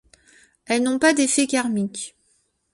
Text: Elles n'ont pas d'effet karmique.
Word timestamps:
Elles 0.65 0.81
n'ont 0.81 0.97
pas 0.97 1.13
d'effet 1.13 1.45
karmique. 1.45 2.15